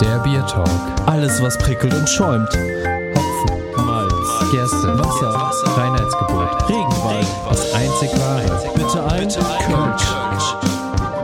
Der 0.00 0.18
Bier 0.20 0.46
Talk. 0.46 0.68
Alles, 1.06 1.42
was 1.42 1.58
prickelt 1.58 1.92
und 1.92 2.08
schäumt. 2.08 2.48
Hopfen, 2.48 3.86
Malz, 3.86 4.50
Gerste, 4.50 4.98
Wasser, 4.98 5.52
Reinheitsgebot, 5.76 6.68
Regenwald. 6.68 7.26
das 7.48 7.74
einzig 7.74 8.10
wahre. 8.18 8.62
Bitte 8.74 9.04
ein 9.04 9.28
Kölsch. 9.28 10.06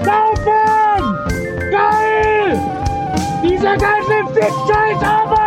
Saufen! 0.05 1.19
Geil! 1.71 2.61
Dieser 3.43 3.77
ganze 3.77 4.35
Fick-Scheiß 4.35 5.03
Arbeit! 5.03 5.46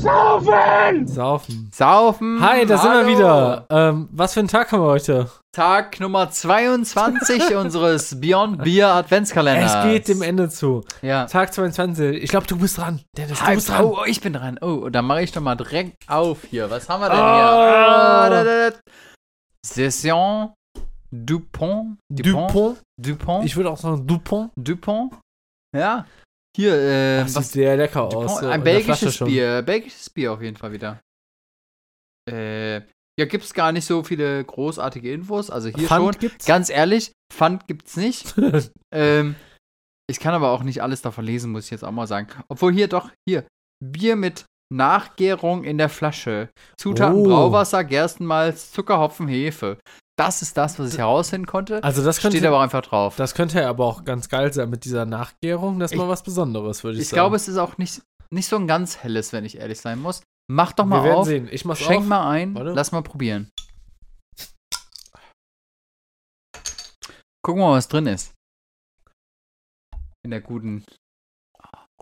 Saufen! 0.00 1.06
Saufen. 1.06 1.70
Saufen. 1.74 2.40
Hi, 2.40 2.64
da 2.64 2.78
sind 2.78 2.90
hallo. 2.90 3.06
wir 3.06 3.14
wieder. 3.18 3.66
Ähm, 3.68 4.08
was 4.12 4.32
für 4.32 4.40
ein 4.40 4.48
Tag 4.48 4.72
haben 4.72 4.80
wir 4.80 4.86
heute? 4.86 5.30
Tag 5.52 6.00
Nummer 6.00 6.30
22 6.30 7.54
unseres 7.56 8.18
Beyond 8.18 8.64
Beer 8.64 8.88
Adventskalenders. 8.94 9.74
Es 9.74 9.82
geht 9.84 10.08
dem 10.08 10.22
Ende 10.22 10.48
zu. 10.48 10.82
Ja. 11.02 11.26
Tag 11.26 11.52
22. 11.52 12.22
Ich 12.22 12.30
glaube, 12.30 12.46
du 12.46 12.56
bist 12.56 12.78
dran. 12.78 13.00
Dennis, 13.14 13.40
du 13.40 13.44
Hi, 13.44 13.54
bist 13.56 13.68
dran. 13.68 13.84
oh, 13.84 13.98
ich 14.06 14.22
bin 14.22 14.32
dran. 14.32 14.58
Oh, 14.62 14.88
dann 14.88 15.04
mache 15.04 15.20
ich 15.22 15.32
doch 15.32 15.42
mal 15.42 15.54
direkt 15.56 15.96
auf 16.08 16.44
hier. 16.48 16.70
Was 16.70 16.88
haben 16.88 17.02
wir 17.02 17.10
denn 17.10 17.18
Oh. 17.18 17.22
hier? 17.22 17.44
Ah, 17.44 18.30
da, 18.30 18.44
da, 18.44 18.70
da. 18.70 18.76
Session 19.66 20.54
Dupont. 21.12 21.98
Dupont. 22.10 22.78
Dupont. 22.98 23.44
Ich 23.44 23.54
würde 23.54 23.70
auch 23.70 23.76
sagen 23.76 24.06
Dupont. 24.06 24.50
Dupont. 24.56 25.12
Ja. 25.76 26.06
Hier, 26.56 26.74
äh, 26.74 27.18
Das 27.22 27.34
was 27.36 27.46
sieht 27.46 27.52
sehr 27.52 27.76
lecker 27.76 28.02
aus. 28.02 28.42
ein 28.42 28.62
belgisches. 28.62 29.18
Bier. 29.18 29.62
Belgisches 29.62 30.10
Bier 30.10 30.32
auf 30.32 30.42
jeden 30.42 30.56
Fall 30.56 30.72
wieder. 30.72 31.00
Äh, 32.30 32.80
ja, 33.18 33.26
gibt's 33.26 33.52
gar 33.54 33.72
nicht 33.72 33.84
so 33.84 34.02
viele 34.02 34.42
großartige 34.44 35.12
Infos. 35.12 35.50
Also 35.50 35.68
hier 35.68 35.86
Pfand 35.86 36.14
schon. 36.14 36.20
gibt's? 36.20 36.46
Ganz 36.46 36.70
ehrlich, 36.70 37.12
Pfand 37.32 37.66
gibt's 37.66 37.96
nicht. 37.96 38.34
ähm, 38.94 39.36
ich 40.08 40.18
kann 40.20 40.34
aber 40.34 40.50
auch 40.50 40.62
nicht 40.62 40.82
alles 40.82 41.02
davon 41.02 41.24
lesen, 41.24 41.52
muss 41.52 41.66
ich 41.66 41.70
jetzt 41.70 41.84
auch 41.84 41.92
mal 41.92 42.06
sagen. 42.06 42.28
Obwohl 42.48 42.72
hier 42.72 42.88
doch, 42.88 43.10
hier, 43.28 43.46
Bier 43.84 44.16
mit 44.16 44.44
Nachgärung 44.72 45.64
in 45.64 45.78
der 45.78 45.88
Flasche. 45.88 46.48
Zutaten 46.76 47.18
Oh. 47.18 47.24
Brauwasser, 47.24 47.84
Gerstenmalz, 47.84 48.70
Zucker, 48.72 48.98
Hopfen, 48.98 49.28
Hefe. 49.28 49.78
Das 50.20 50.42
ist 50.42 50.54
das, 50.56 50.78
was 50.78 50.92
ich 50.92 50.98
herausfinden 50.98 51.46
konnte. 51.46 51.82
Also 51.82 52.04
das 52.04 52.20
könnte, 52.20 52.36
Steht 52.36 52.46
aber 52.46 52.58
auch 52.58 52.62
einfach 52.62 52.82
drauf. 52.82 53.16
das 53.16 53.34
könnte 53.34 53.66
aber 53.66 53.86
auch 53.86 54.04
ganz 54.04 54.28
geil 54.28 54.52
sein 54.52 54.68
mit 54.68 54.84
dieser 54.84 55.06
Nachgärung. 55.06 55.78
Das 55.78 55.90
ist 55.90 55.94
Ich- 55.94 55.98
mal 55.98 56.08
was 56.10 56.22
Besonderes, 56.22 56.84
würde 56.84 56.96
ich, 56.98 57.02
ich 57.04 57.08
sagen. 57.08 57.16
glaube, 57.20 57.36
es 57.36 57.48
ist 57.48 57.56
auch 57.56 57.78
nicht, 57.78 58.02
nicht 58.30 58.46
so 58.46 58.56
ein 58.56 58.66
ganz 58.66 58.98
helles, 58.98 59.32
wenn 59.32 59.46
ich 59.46 59.56
ehrlich 59.56 59.80
sein 59.80 59.98
muss. 59.98 60.22
Mach 60.50 60.72
doch 60.72 60.84
mal 60.84 61.04
wir 61.04 61.16
auf. 61.16 61.26
sehen. 61.26 61.48
Ich 61.50 61.64
mach's 61.64 61.80
Schenk 61.80 62.02
auf. 62.02 62.06
mal 62.08 62.28
ein, 62.30 62.54
Warte. 62.54 62.72
lass 62.72 62.92
mal 62.92 63.02
probieren. 63.02 63.48
Gucken 67.42 67.62
wir 67.62 67.68
mal, 67.68 67.76
was 67.76 67.88
drin 67.88 68.06
ist. 68.06 68.34
In 70.22 70.30
der 70.32 70.42
guten. 70.42 70.84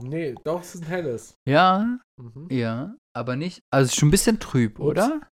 Nee, 0.01 0.35
doch, 0.45 0.61
es 0.63 0.75
ist 0.75 0.83
ein 0.83 0.87
helles. 0.89 1.35
Ja, 1.49 1.99
Mhm. 2.21 2.49
ja, 2.51 2.97
aber 3.17 3.37
nicht. 3.37 3.61
Also 3.73 3.95
schon 3.95 4.09
ein 4.09 4.11
bisschen 4.13 4.41
trüb, 4.41 4.79
Ups. 4.81 4.89
oder? 4.89 5.29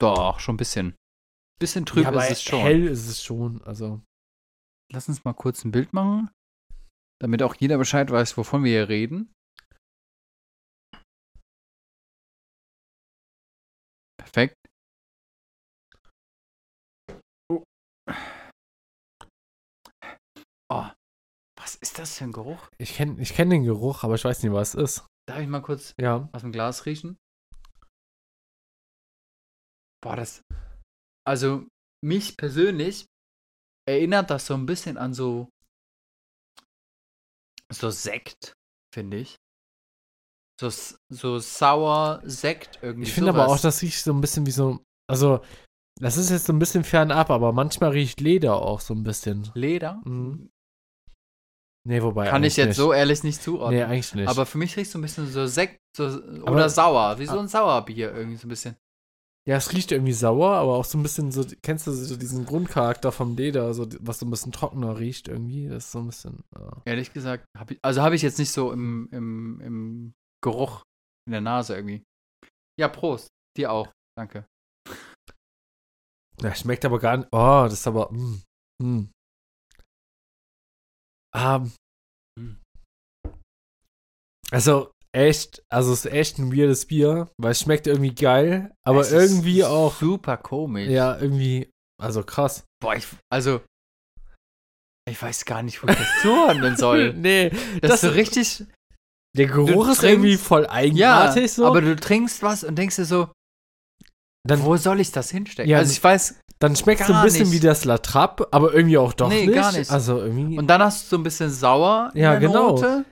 Doch, 0.00 0.40
schon 0.40 0.54
ein 0.54 0.58
bisschen. 0.58 0.94
Bisschen 1.62 1.86
trüb 1.86 2.02
ja, 2.02 2.08
aber 2.08 2.24
ist 2.26 2.32
es 2.32 2.42
schon. 2.42 2.60
hell 2.60 2.88
ist 2.88 3.06
es 3.08 3.22
schon. 3.22 3.62
Also, 3.62 4.00
Lass 4.92 5.08
uns 5.08 5.24
mal 5.24 5.32
kurz 5.32 5.64
ein 5.64 5.70
Bild 5.70 5.92
machen, 5.92 6.28
damit 7.20 7.42
auch 7.42 7.54
jeder 7.54 7.78
Bescheid 7.78 8.10
weiß, 8.10 8.36
wovon 8.36 8.64
wir 8.64 8.72
hier 8.72 8.88
reden. 8.88 9.32
Perfekt. 14.18 14.56
Oh, 20.70 20.86
was 21.58 21.74
ist 21.76 21.98
das 21.98 22.16
für 22.18 22.24
ein 22.24 22.32
Geruch? 22.32 22.68
ich 22.78 22.94
kenne 22.94 23.20
ich 23.20 23.34
kenn 23.34 23.50
den 23.50 23.64
Geruch, 23.64 24.04
aber 24.04 24.14
ich 24.14 24.24
weiß 24.24 24.42
nicht, 24.42 24.52
was 24.52 24.74
es 24.74 24.82
ist. 24.98 25.06
Darf 25.28 25.38
ich 25.40 25.48
mal 25.48 25.60
kurz 25.62 25.94
Ja. 26.00 26.28
aus 26.32 26.42
dem 26.42 26.52
Glas 26.52 26.86
riechen? 26.86 27.16
Boah, 30.02 30.16
das. 30.16 30.42
Also, 31.26 31.66
mich 32.04 32.36
persönlich 32.36 33.06
erinnert 33.88 34.30
das 34.30 34.46
so 34.46 34.54
ein 34.54 34.66
bisschen 34.66 34.96
an 34.98 35.14
so. 35.14 35.48
So 37.72 37.90
Sekt, 37.90 38.52
finde 38.94 39.18
ich. 39.18 39.36
So, 40.60 40.70
so 41.10 41.38
sauer 41.38 42.20
Sekt 42.24 42.78
irgendwie. 42.82 43.08
Ich 43.08 43.14
finde 43.14 43.30
aber 43.30 43.48
auch, 43.48 43.58
das 43.58 43.80
riecht 43.82 44.02
so 44.04 44.12
ein 44.12 44.20
bisschen 44.20 44.46
wie 44.46 44.50
so. 44.50 44.84
Also, 45.10 45.40
das 46.00 46.16
ist 46.16 46.30
jetzt 46.30 46.46
so 46.46 46.52
ein 46.52 46.58
bisschen 46.58 46.84
fernab, 46.84 47.30
aber 47.30 47.52
manchmal 47.52 47.90
riecht 47.90 48.20
Leder 48.20 48.56
auch 48.56 48.80
so 48.80 48.94
ein 48.94 49.02
bisschen. 49.02 49.50
Leder. 49.54 50.00
Mhm. 50.04 50.50
Nee, 51.84 52.02
wobei. 52.02 52.28
Kann 52.28 52.44
ich 52.44 52.56
jetzt 52.56 52.68
nicht. 52.68 52.76
so 52.76 52.92
ehrlich 52.92 53.24
nicht 53.24 53.42
zuordnen. 53.42 53.80
Nee, 53.80 53.84
eigentlich 53.84 54.14
nicht. 54.14 54.28
aber 54.28 54.46
für 54.46 54.58
mich 54.58 54.76
riecht 54.76 54.90
so 54.90 54.98
ein 54.98 55.02
bisschen 55.02 55.26
so 55.26 55.46
Sekt 55.46 55.78
so, 55.96 56.04
oder 56.04 56.46
Aber- 56.46 56.68
sauer. 56.68 57.18
Wie 57.18 57.26
so 57.26 57.38
ein 57.38 57.48
Sauerbier 57.48 58.12
irgendwie 58.14 58.36
so 58.36 58.46
ein 58.46 58.50
bisschen. 58.50 58.76
Ja, 59.48 59.56
es 59.56 59.72
riecht 59.72 59.90
irgendwie 59.90 60.12
sauer, 60.12 60.52
aber 60.52 60.76
auch 60.76 60.84
so 60.84 60.98
ein 60.98 61.02
bisschen 61.02 61.32
so. 61.32 61.44
Kennst 61.62 61.86
du 61.86 61.92
so 61.92 62.16
diesen 62.16 62.44
Grundcharakter 62.46 63.10
vom 63.10 63.36
Leder, 63.36 63.74
so, 63.74 63.88
was 64.00 64.20
so 64.20 64.26
ein 64.26 64.30
bisschen 64.30 64.52
trockener 64.52 64.98
riecht 64.98 65.26
irgendwie? 65.28 65.68
Das 65.68 65.86
ist 65.86 65.92
so 65.92 65.98
ein 65.98 66.06
bisschen. 66.06 66.44
Ja. 66.56 66.82
Ehrlich 66.84 67.12
gesagt, 67.12 67.44
hab 67.58 67.70
ich, 67.70 67.78
also 67.82 68.02
habe 68.02 68.14
ich 68.14 68.22
jetzt 68.22 68.38
nicht 68.38 68.52
so 68.52 68.70
im, 68.70 69.08
im, 69.10 69.60
im 69.60 70.12
Geruch 70.44 70.82
in 71.26 71.32
der 71.32 71.40
Nase 71.40 71.74
irgendwie. 71.74 72.04
Ja, 72.78 72.88
Prost. 72.88 73.28
Dir 73.56 73.72
auch. 73.72 73.92
Danke. 74.16 74.46
Ja, 76.40 76.54
schmeckt 76.54 76.84
aber 76.84 76.98
gar 76.98 77.16
nicht. 77.18 77.28
Oh, 77.32 77.64
das 77.64 77.74
ist 77.74 77.86
aber. 77.86 78.10
Mm, 78.12 78.42
mm. 78.82 79.10
Ähm, 81.34 81.72
Mm. 82.38 82.56
also, 84.50 84.91
echt, 85.14 85.62
also 85.68 85.92
es 85.92 86.04
ist 86.04 86.12
echt 86.12 86.38
ein 86.38 86.52
weirdes 86.54 86.86
Bier, 86.86 87.28
weil 87.38 87.52
es 87.52 87.60
schmeckt 87.60 87.86
irgendwie 87.86 88.14
geil, 88.14 88.72
aber 88.86 89.00
Es 89.00 89.12
irgendwie 89.12 89.64
auch. 89.64 89.94
Super 89.96 90.36
komisch. 90.36 90.88
Ja, 90.88 91.18
irgendwie. 91.18 91.70
Also 92.02 92.22
krass. 92.22 92.64
Boah, 92.80 92.94
ich, 92.96 93.06
also. 93.30 93.60
Ich 95.08 95.20
weiß 95.20 95.44
gar 95.44 95.62
nicht, 95.62 95.82
wo 95.82 95.88
ich 95.88 95.96
das 95.96 96.08
zuordnen 96.22 96.76
soll. 96.76 97.12
nee, 97.16 97.50
Das, 97.80 97.90
das 97.90 97.94
ist 97.94 98.00
so 98.02 98.08
richtig. 98.10 98.64
der 99.36 99.46
Geruch 99.46 99.88
ist 99.88 100.02
irgendwie 100.04 100.36
voll 100.36 100.62
Ja, 100.64 100.70
eigenartig 100.70 101.52
so. 101.52 101.66
aber 101.66 101.80
du 101.80 101.96
trinkst 101.96 102.42
was 102.42 102.62
und 102.64 102.76
denkst 102.76 102.96
dir 102.96 103.04
so, 103.04 103.28
dann, 104.46 104.62
wo 104.64 104.76
soll 104.76 105.00
ich 105.00 105.10
das 105.12 105.30
hinstecken? 105.30 105.70
Ja, 105.70 105.78
also 105.78 105.90
ich 105.92 106.02
weiß, 106.02 106.36
dann 106.60 106.74
schmeckt 106.76 107.00
es 107.00 107.06
so 107.08 107.14
ein 107.14 107.22
bisschen 107.24 107.48
nicht. 107.50 107.52
wie 107.62 107.66
das 107.66 107.84
La 107.84 107.98
Trappe, 107.98 108.46
aber 108.52 108.72
irgendwie 108.74 108.98
auch 108.98 109.12
doch 109.12 109.28
Nee, 109.28 109.46
nicht. 109.46 109.54
gar 109.54 109.72
nicht. 109.72 109.90
Also 109.90 110.18
irgendwie. 110.20 110.58
und 110.58 110.66
dann 110.68 110.82
hast 110.82 111.04
du 111.04 111.16
so 111.16 111.20
ein 111.20 111.22
bisschen 111.24 111.50
sauer 111.50 112.10
in 112.14 112.20
Ja, 112.22 112.36
genau. 112.38 112.70
Note. 112.70 113.04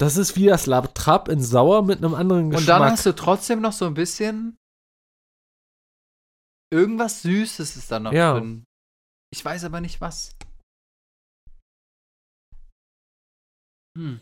Das 0.00 0.16
ist 0.16 0.36
wie 0.36 0.46
das 0.46 0.66
La 0.66 0.80
Trappe 0.82 1.32
in 1.32 1.42
sauer 1.42 1.82
mit 1.84 1.98
einem 1.98 2.14
anderen 2.14 2.50
Geschmack. 2.50 2.60
Und 2.60 2.68
dann 2.68 2.92
hast 2.92 3.04
du 3.06 3.14
trotzdem 3.14 3.60
noch 3.60 3.72
so 3.72 3.86
ein 3.86 3.94
bisschen 3.94 4.56
irgendwas 6.72 7.22
Süßes 7.22 7.76
ist 7.76 7.90
da 7.90 7.98
noch 7.98 8.12
Ja. 8.12 8.34
drin. 8.34 8.64
Ich 9.32 9.44
weiß 9.44 9.64
aber 9.64 9.80
nicht 9.80 10.00
was. 10.00 10.34
Hm. 13.96 14.20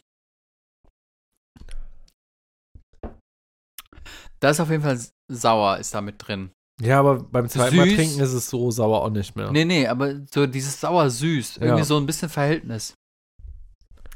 Da 4.41 4.51
ist 4.51 4.61
auf 4.61 4.71
jeden 4.71 4.83
Fall 4.83 5.01
sauer 5.31 5.79
ist 5.79 5.95
da 5.95 6.01
mit 6.01 6.17
drin. 6.27 6.51
Ja, 6.81 7.01
aber 7.01 7.23
beim 7.23 7.49
zweiten 7.49 7.77
Mal 7.77 7.89
Süß. 7.89 7.97
trinken 7.97 8.21
ist 8.21 8.33
es 8.33 8.51
so 8.51 8.71
sauer 8.71 9.03
auch 9.03 9.11
nicht 9.11 9.35
mehr. 9.35 9.51
Nee, 9.51 9.65
nee, 9.65 9.87
aber 9.87 10.27
so 10.27 10.47
dieses 10.47 10.79
sauer-süß. 10.81 11.57
Irgendwie 11.57 11.79
Ja. 11.79 11.85
so 11.85 11.97
ein 11.97 12.05
bisschen 12.07 12.29
Verhältnis. 12.29 12.95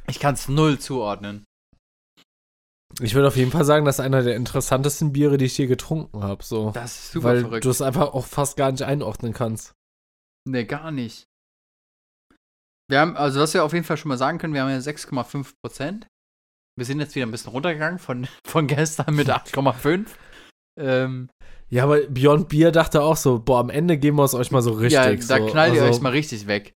Ich 0.09 0.21
kann 0.21 0.35
es 0.35 0.49
null 0.49 0.79
zuordnen. 0.79 1.45
Ich 3.01 3.15
würde 3.15 3.29
auf 3.29 3.37
jeden 3.37 3.51
Fall 3.53 3.65
sagen, 3.65 3.85
das 3.85 3.97
ist 3.99 4.05
einer 4.05 4.23
der 4.23 4.35
interessantesten 4.37 5.13
Biere, 5.13 5.39
die 5.39 5.45
ich 5.47 5.57
je 5.57 5.67
getrunken 5.67 6.23
habe. 6.23 6.43
So. 6.43 6.71
Das 6.73 6.97
ist 6.97 7.13
super 7.13 7.29
Weil 7.29 7.41
verrückt. 7.43 7.65
du 7.65 7.71
es 7.71 7.81
einfach 7.83 8.13
auch 8.13 8.27
fast 8.27 8.57
gar 8.57 8.71
nicht 8.73 8.83
einordnen 8.83 9.33
kannst. 9.33 9.73
Nee, 10.49 10.65
gar 10.65 10.91
nicht. 10.91 11.25
Wir 12.91 12.99
haben, 13.01 13.17
also 13.17 13.41
was 13.41 13.55
wir 13.55 13.65
auf 13.65 13.73
jeden 13.73 13.85
Fall 13.85 13.97
schon 13.97 14.09
mal 14.09 14.19
sagen 14.19 14.39
können, 14.39 14.53
wir 14.55 14.63
haben 14.63 14.71
ja 14.71 14.79
6,5 14.79 15.53
Prozent. 15.65 16.07
Wir 16.77 16.85
sind 16.85 16.99
jetzt 17.01 17.15
wieder 17.15 17.27
ein 17.27 17.31
bisschen 17.31 17.53
runtergegangen 17.53 17.99
von, 17.99 18.27
von 18.47 18.67
gestern 18.67 19.15
mit 19.15 19.29
8,5. 19.31 20.07
Ähm, 20.79 21.31
Ja, 21.69 21.85
aber 21.85 22.01
Beyond 22.09 22.49
Beer 22.49 22.73
dachte 22.73 23.03
auch 23.03 23.17
so, 23.17 23.39
boah, 23.39 23.61
am 23.61 23.71
Ende 23.71 23.99
geben 23.99 24.17
wir 24.17 24.25
es 24.25 24.35
euch 24.35 24.51
mal 24.51 24.63
so 24.63 24.73
richtig. 24.73 24.93
ja, 24.93 25.15
da 25.15 25.39
so. 25.39 25.47
knallt 25.47 25.75
ihr 25.75 25.83
Also, 25.83 25.95
euch 25.95 26.01
mal 26.03 26.11
richtig 26.11 26.47
weg. 26.49 26.73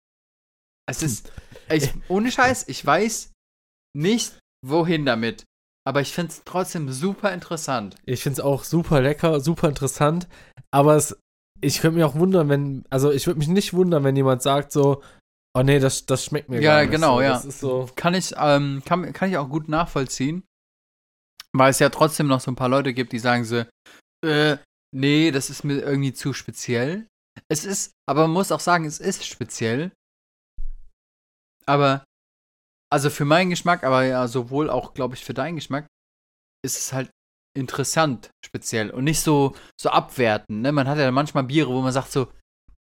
Es 0.90 1.04
ist, 1.04 1.32
ich, 1.70 1.90
ohne 2.10 2.32
Scheiß, 2.32 2.68
ich 2.68 2.86
weiß 2.86 3.32
nicht, 3.96 4.38
wohin 4.66 5.06
damit. 5.06 5.46
Aber 5.88 6.02
ich 6.02 6.14
finde 6.14 6.32
es 6.32 6.44
trotzdem 6.46 6.92
super 6.92 7.34
interessant. 7.34 7.96
Ich 8.06 8.22
finde 8.24 8.40
es 8.40 8.46
auch 8.46 8.64
super 8.64 9.02
lecker, 9.02 9.40
super 9.40 9.68
interessant. 9.68 10.28
Aber 10.72 10.96
es, 10.96 11.18
ich 11.60 11.80
könnte 11.80 11.96
mich 11.98 12.04
auch 12.04 12.16
wundern, 12.16 12.50
wenn, 12.50 12.86
also 12.90 13.12
ich 13.12 13.26
würde 13.28 13.40
mich 13.40 13.48
nicht 13.48 13.74
wundern, 13.74 14.04
wenn 14.04 14.16
jemand 14.16 14.42
sagt 14.44 14.72
so, 14.72 15.02
oh 15.58 15.64
nee, 15.64 15.80
das, 15.80 16.06
das 16.06 16.24
schmeckt 16.26 16.50
mir 16.50 16.62
Ja, 16.62 16.76
gar 16.76 16.82
nicht. 16.82 16.92
genau, 16.92 17.16
so. 17.18 17.22
ja. 17.22 17.38
Ist 17.38 17.60
so. 17.60 17.90
Kann 17.96 18.14
ich, 18.14 18.34
ähm, 18.38 18.84
kann, 18.86 19.12
kann 19.14 19.30
ich 19.30 19.38
auch 19.38 19.50
gut 19.50 19.70
nachvollziehen. 19.70 20.44
Weil 21.54 21.72
es 21.72 21.80
ja 21.80 21.90
trotzdem 21.90 22.28
noch 22.28 22.40
so 22.40 22.52
ein 22.52 22.56
paar 22.56 22.70
Leute 22.70 22.94
gibt, 22.94 23.12
die 23.12 23.20
sagen 23.20 23.44
so, 23.44 23.66
äh, 24.26 24.58
nee, 24.96 25.32
das 25.32 25.50
ist 25.50 25.64
mir 25.64 25.82
irgendwie 25.82 26.14
zu 26.14 26.32
speziell. 26.34 27.08
Es 27.50 27.66
ist, 27.66 27.92
aber 28.08 28.22
man 28.22 28.32
muss 28.32 28.52
auch 28.52 28.60
sagen, 28.60 28.86
es 28.86 29.00
ist 29.00 29.26
speziell. 29.26 29.92
Aber 31.66 32.04
also 32.92 33.10
für 33.10 33.26
meinen 33.26 33.50
Geschmack, 33.50 33.84
aber 33.84 34.04
ja 34.04 34.28
sowohl 34.28 34.70
auch, 34.70 34.94
glaube 34.94 35.16
ich, 35.16 35.24
für 35.24 35.34
deinen 35.34 35.56
Geschmack, 35.56 35.88
ist 36.64 36.78
es 36.78 36.94
halt 36.94 37.10
interessant 37.58 38.32
speziell 38.46 38.92
und 38.92 39.04
nicht 39.04 39.22
so, 39.22 39.56
so 39.80 39.90
abwerten. 39.90 40.62
Ne? 40.62 40.72
Man 40.72 40.88
hat 40.88 40.98
ja 40.98 41.12
manchmal 41.12 41.44
Biere, 41.44 41.70
wo 41.70 41.82
man 41.82 41.92
sagt 41.92 42.12
so, 42.12 42.32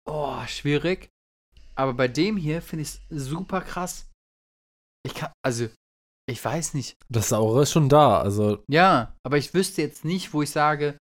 oh, 0.08 0.44
schwierig. 0.46 1.08
Aber 1.74 1.94
bei 1.94 2.08
dem 2.08 2.36
hier 2.36 2.62
finde 2.62 2.82
ich 2.82 3.00
es 3.08 3.24
super 3.24 3.60
krass. 3.62 4.10
Ich 5.04 5.14
kann, 5.14 5.32
also, 5.42 5.68
ich 6.28 6.44
weiß 6.44 6.74
nicht. 6.74 6.96
Das 7.08 7.30
Saure 7.30 7.62
ist 7.62 7.72
schon 7.72 7.88
da. 7.88 8.20
Also, 8.20 8.62
Ja, 8.68 9.16
aber 9.24 9.38
ich 9.38 9.54
wüsste 9.54 9.82
jetzt 9.82 10.04
nicht, 10.04 10.32
wo 10.32 10.42
ich 10.42 10.50
sage, 10.50 10.98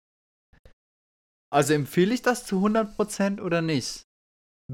also 1.52 1.74
empfehle 1.74 2.14
ich 2.14 2.22
das 2.22 2.46
zu 2.46 2.64
100% 2.64 3.42
oder 3.42 3.60
nicht? 3.60 4.04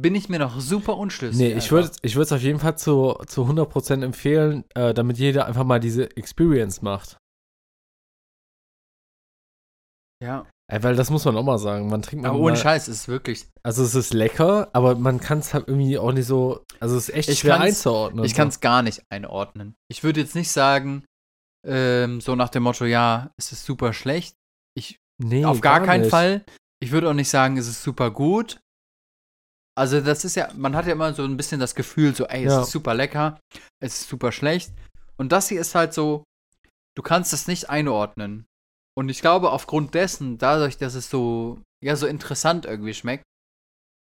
Bin 0.01 0.15
ich 0.15 0.29
mir 0.29 0.39
noch 0.39 0.61
super 0.61 0.97
unschlüssig. 0.97 1.39
nee, 1.39 1.53
ich 1.55 1.71
würde 1.73 1.91
ich 2.03 2.15
es 2.15 2.33
auf 2.33 2.41
jeden 2.41 2.61
Fall 2.61 2.79
zu, 2.79 3.15
zu 3.27 3.45
100% 3.45 4.05
empfehlen, 4.05 4.65
äh, 4.75 4.95
damit 4.95 5.19
jeder 5.19 5.47
einfach 5.47 5.65
mal 5.65 5.81
diese 5.81 6.17
Experience 6.17 6.83
macht. 6.83 7.19
Ja, 10.23 10.47
Ey, 10.71 10.83
weil 10.83 10.97
das 10.97 11.09
muss 11.11 11.25
man 11.25 11.35
auch 11.37 11.43
mal 11.45 11.59
sagen. 11.59 11.89
Man 11.89 12.03
trinkt 12.03 12.27
aber 12.27 12.37
mal, 12.37 12.45
ohne 12.45 12.57
Scheiß, 12.57 12.89
es 12.89 13.01
ist 13.03 13.09
wirklich. 13.09 13.47
Also 13.63 13.83
es 13.83 13.95
ist 13.95 14.13
lecker, 14.13 14.69
aber 14.75 14.97
man 14.97 15.19
kann 15.21 15.39
es 15.39 15.55
halt 15.55 15.67
irgendwie 15.67 15.97
auch 15.97 16.13
nicht 16.13 16.27
so. 16.27 16.65
Also 16.81 16.97
es 16.97 17.09
ist 17.09 17.15
echt 17.15 17.29
Ich 17.31 17.39
schwer 17.39 17.55
kann's- 17.57 17.65
einzuordnen. 17.79 18.25
Ich 18.25 18.35
kann 18.35 18.49
es 18.49 18.61
gar 18.61 18.83
nicht 18.83 19.03
einordnen. 19.11 19.75
Ich 19.91 20.05
würde 20.05 20.21
jetzt 20.21 20.35
nicht 20.35 20.51
sagen, 20.51 21.05
ähm, 21.67 22.21
so 22.21 22.35
nach 22.35 22.51
dem 22.51 22.65
Motto, 22.65 22.85
ja, 22.85 23.31
es 23.39 23.53
ist 23.53 23.65
super 23.65 23.93
schlecht. 23.95 24.35
nee, 25.21 25.45
Auf 25.45 25.61
gar, 25.63 25.83
keinen 25.83 26.03
nicht. 26.03 26.11
Fall. 26.11 26.45
Ich 26.81 26.91
würde 26.93 27.09
auch 27.09 27.15
nicht 27.15 27.31
sagen, 27.31 27.57
es 27.57 27.67
ist 27.67 27.83
super 27.83 28.11
gut. 28.11 28.61
Also, 29.79 30.01
das 30.01 30.25
ist 30.25 30.35
ja, 30.35 30.51
man 30.57 30.75
hat 30.75 30.87
ja 30.87 30.93
immer 30.93 31.15
so 31.15 31.23
ein 31.25 31.37
bisschen 31.37 31.61
das 31.61 31.77
Gefühl, 31.77 32.13
so, 32.13 32.27
ey, 32.27 32.45
es 32.45 32.53
Ja. 32.53 32.63
ist 32.63 32.73
super 32.73 32.95
lecker, 32.95 33.39
es 33.81 34.01
ist 34.01 34.09
super 34.09 34.33
schlecht. 34.33 34.73
Und 35.17 35.31
das 35.31 35.49
hier 35.49 35.61
ist 35.61 35.77
halt 35.77 35.95
so, 35.95 36.25
du 36.97 37.03
kannst 37.03 37.33
es 37.33 37.47
nicht 37.47 37.71
einordnen. 37.71 38.45
Und 38.97 39.09
ich 39.09 39.21
glaube, 39.21 39.51
aufgrund 39.53 39.95
dessen, 39.95 40.37
dadurch, 40.39 40.79
dass 40.79 40.95
es 40.95 41.09
so, 41.09 41.63
ja, 41.85 41.95
so 41.95 42.09
interessant 42.09 42.67
irgendwie 42.67 42.93
schmeckt, 42.93 43.23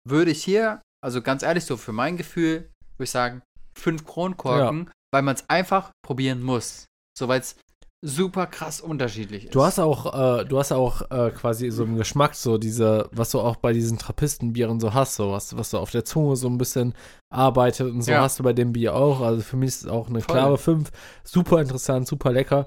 würde 0.06 0.30
ich 0.30 0.44
hier, 0.44 0.82
also 1.02 1.22
ganz 1.22 1.42
ehrlich, 1.42 1.64
so 1.64 1.78
für 1.78 1.92
mein 1.92 2.18
Gefühl, 2.18 2.70
würde 2.98 3.04
ich 3.04 3.10
sagen, 3.10 3.40
fünf 3.74 4.04
Kronkorken, 4.04 4.90
weil 5.10 5.22
man 5.22 5.36
es 5.36 5.48
einfach 5.48 5.90
probieren 6.04 6.42
muss. 6.42 6.84
So, 7.18 7.28
weil 7.28 7.40
es 7.40 7.56
super 8.04 8.46
krass 8.48 8.80
unterschiedlich 8.80 9.44
ist. 9.44 9.54
Du 9.54 9.62
hast 9.62 9.78
auch, 9.78 10.40
äh, 10.40 10.44
du 10.44 10.58
hast 10.58 10.72
auch 10.72 11.02
äh, 11.10 11.30
quasi 11.30 11.70
so 11.70 11.84
im 11.84 11.96
Geschmack 11.96 12.34
so 12.34 12.58
diese, 12.58 13.08
was 13.12 13.30
du 13.30 13.40
auch 13.40 13.56
bei 13.56 13.72
diesen 13.72 13.96
Trappistenbieren 13.98 14.80
so 14.80 14.92
hast, 14.92 15.14
so 15.14 15.30
was, 15.30 15.56
was 15.56 15.70
du 15.70 15.78
auf 15.78 15.90
der 15.92 16.04
Zunge 16.04 16.34
so 16.36 16.48
ein 16.48 16.58
bisschen 16.58 16.94
arbeitet 17.32 17.90
und 17.92 18.02
so 18.02 18.10
Ja. 18.10 18.22
hast 18.22 18.38
du 18.38 18.42
bei 18.42 18.52
dem 18.52 18.72
Bier 18.72 18.94
auch. 18.96 19.20
Also 19.20 19.42
für 19.42 19.56
mich 19.56 19.68
ist 19.68 19.82
es 19.84 19.88
auch 19.88 20.08
eine 20.08 20.20
Voll. 20.20 20.34
klare 20.34 20.58
5. 20.58 20.90
Super 21.22 21.60
interessant, 21.60 22.08
super 22.08 22.32
lecker. 22.32 22.66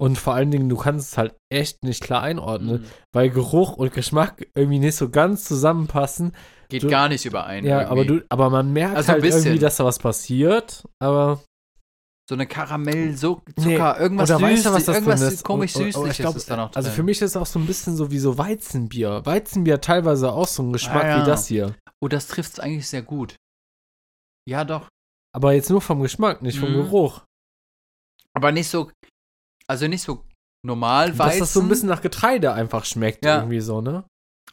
Und 0.00 0.16
vor 0.16 0.34
allen 0.34 0.50
Dingen, 0.52 0.68
du 0.68 0.76
kannst 0.76 1.12
es 1.12 1.18
halt 1.18 1.34
echt 1.52 1.82
nicht 1.82 2.02
klar 2.02 2.22
einordnen, 2.22 2.82
Mhm. 2.82 2.86
weil 3.12 3.30
Geruch 3.30 3.72
und 3.76 3.92
Geschmack 3.92 4.46
irgendwie 4.54 4.78
nicht 4.78 4.94
so 4.96 5.10
ganz 5.10 5.44
zusammenpassen. 5.44 6.32
Geht 6.68 6.84
Du- 6.84 6.88
gar 6.88 7.08
nicht 7.08 7.24
überein. 7.26 7.64
Ja, 7.64 7.80
irgendwie. 7.82 7.92
aber 7.92 8.04
du, 8.04 8.24
aber 8.28 8.48
man 8.50 8.72
merkt 8.72 8.96
Also 8.96 9.12
halt 9.12 9.24
irgendwie, 9.24 9.58
dass 9.58 9.76
da 9.76 9.84
was 9.84 9.98
passiert. 9.98 10.84
Aber 11.00 11.40
So 12.28 12.34
eine 12.34 12.46
Karamell, 12.46 13.16
so 13.16 13.40
Nee, 13.56 13.62
Zucker, 13.76 13.98
irgendwas 13.98 14.30
oder 14.30 14.38
süß, 14.40 14.48
weißt 14.50 14.66
du, 14.66 14.72
was 14.72 14.84
das 14.84 14.94
irgendwas 14.96 15.20
ist? 15.22 15.44
komisch 15.44 15.74
Und- 15.76 15.82
und- 15.86 15.92
süßliches 15.92 16.16
glaub, 16.18 16.36
ist 16.36 16.50
da 16.50 16.56
noch 16.56 16.70
drin. 16.70 16.76
Also 16.76 16.90
für 16.90 17.02
mich 17.02 17.22
ist 17.22 17.30
es 17.30 17.36
auch 17.36 17.46
so 17.46 17.58
ein 17.58 17.66
bisschen 17.66 17.96
so 17.96 18.10
wie 18.10 18.18
so 18.18 18.36
Weizenbier. 18.36 19.24
Weizenbier 19.24 19.74
hat 19.74 19.84
teilweise 19.84 20.30
auch 20.32 20.46
so 20.46 20.62
einen 20.62 20.72
Geschmack 20.74 21.04
Ah, 21.04 21.08
ja. 21.08 21.22
wie 21.22 21.26
das 21.26 21.46
hier. 21.46 21.74
Oh, 22.02 22.08
das 22.08 22.26
trifft 22.26 22.52
es 22.52 22.60
eigentlich 22.60 22.86
sehr 22.86 23.00
gut. 23.02 23.36
Ja, 24.46 24.64
doch. 24.64 24.88
Aber 25.34 25.52
jetzt 25.54 25.70
nur 25.70 25.80
vom 25.80 26.00
Geschmack, 26.02 26.42
nicht 26.42 26.58
vom 26.58 26.70
Mhm. 26.70 26.76
Geruch. 26.84 27.22
Aber 28.34 28.52
nicht 28.52 28.68
so, 28.68 28.90
also 29.66 29.88
nicht 29.88 30.02
so 30.02 30.24
normal 30.64 31.08
Dass 31.10 31.18
Weizen. 31.18 31.40
das 31.40 31.52
so 31.54 31.60
ein 31.60 31.68
bisschen 31.68 31.88
nach 31.88 32.02
Getreide 32.02 32.52
einfach 32.52 32.84
schmeckt, 32.84 33.24
Ja. 33.24 33.38
irgendwie 33.38 33.60
so, 33.60 33.80
ne? 33.80 34.04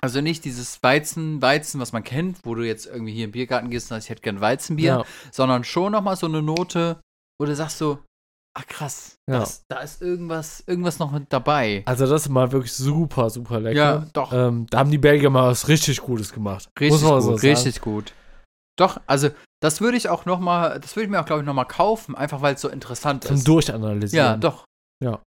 also 0.02 0.22
nicht 0.22 0.46
dieses 0.46 0.84
Weizen, 0.84 1.42
Weizen, 1.42 1.80
was 1.82 1.92
man 1.92 2.04
kennt, 2.04 2.38
wo 2.44 2.54
du 2.54 2.64
jetzt 2.64 2.86
irgendwie 2.86 3.14
hier 3.14 3.26
im 3.26 3.32
Biergarten 3.32 3.70
gehst 3.72 3.86
und 3.86 3.96
sagst, 3.96 4.06
ich 4.06 4.10
hätte 4.12 4.22
gern 4.22 4.40
Weizenbier, 4.40 4.86
Ja. 4.86 5.06
sondern 5.32 5.64
schon 5.64 5.94
nochmal 5.94 6.16
so 6.16 6.28
eine 6.28 6.42
Note, 6.44 7.00
wo 7.40 7.46
du 7.46 7.56
sagst 7.56 7.78
so, 7.78 8.00
ach 8.58 8.66
krass, 8.68 9.16
Ja. 9.30 9.40
das, 9.40 9.64
da 9.68 9.80
ist 9.80 10.02
irgendwas, 10.02 10.64
irgendwas 10.68 11.00
noch 11.00 11.12
mit 11.12 11.32
dabei. 11.34 11.84
Also 11.86 12.06
das 12.08 12.24
ist 12.24 12.30
mal 12.30 12.52
wirklich 12.52 12.74
super, 12.74 13.30
super 13.30 13.60
lecker. 13.60 13.76
Ja, 13.78 14.06
doch. 14.14 14.32
Ähm, 14.34 14.68
da 14.70 14.80
haben 14.80 14.92
die 14.92 14.98
Belgier 14.98 15.30
mal 15.30 15.50
was 15.50 15.68
richtig 15.68 16.02
Gutes 16.02 16.32
gemacht. 16.32 16.70
Richtig 16.80 17.02
gut, 17.02 17.22
so 17.22 17.34
richtig 17.36 17.82
gut. 17.82 18.14
Doch, 18.78 19.00
also 19.08 19.30
das 19.62 19.82
würde 19.82 19.98
ich 19.98 20.10
auch 20.10 20.26
noch 20.26 20.40
mal, 20.40 20.80
das 20.80 20.96
würde 20.96 21.06
ich 21.06 21.10
mir 21.12 21.20
auch, 21.22 21.26
glaube 21.26 21.42
ich, 21.42 21.46
noch 21.46 21.54
mal 21.54 21.66
kaufen, 21.66 22.16
einfach 22.16 22.42
weil 22.42 22.56
es 22.56 22.62
so 22.62 22.70
interessant 22.70 23.24
Zum 23.24 23.36
ist. 23.36 23.48
Durchanalysieren. 23.48 24.26
Ja, 24.26 24.38
doch. 24.38 24.66
Ja. 25.04 25.22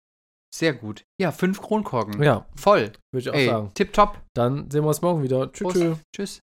Sehr 0.54 0.72
gut. 0.72 1.02
Ja, 1.20 1.30
fünf 1.32 1.60
Kronkorken. 1.60 2.22
Ja, 2.22 2.46
Voll. 2.56 2.92
würde 3.12 3.20
ich 3.20 3.28
auch 3.30 3.34
Ey, 3.34 3.46
sagen. 3.46 3.70
tipptopp. 3.74 4.18
Dann 4.34 4.70
sehen 4.70 4.82
wir 4.82 4.88
uns 4.88 5.02
morgen 5.02 5.22
wieder. 5.22 5.52
Tschüss. 5.52 5.98
Tschüss. 6.14 6.40